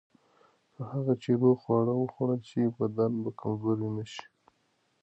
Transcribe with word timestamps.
تر 0.73 0.81
هغه 0.93 1.13
چې 1.23 1.29
روغ 1.41 1.57
خواړه 1.63 1.93
وخوړل 1.97 2.41
شي، 2.49 2.63
بدن 2.79 3.11
به 3.23 3.29
کمزوری 3.39 3.87
نه 3.97 4.05
شي. 4.13 4.25